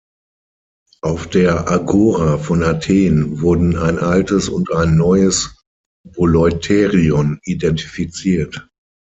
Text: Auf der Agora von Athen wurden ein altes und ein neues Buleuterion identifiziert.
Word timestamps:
Auf 1.03 1.27
der 1.27 1.69
Agora 1.71 2.39
von 2.39 2.63
Athen 2.63 3.41
wurden 3.41 3.75
ein 3.77 3.99
altes 3.99 4.49
und 4.49 4.73
ein 4.73 4.97
neues 4.97 5.61
Buleuterion 6.03 7.39
identifiziert. 7.43 8.67